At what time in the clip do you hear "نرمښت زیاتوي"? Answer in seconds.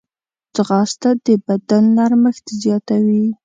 1.97-3.25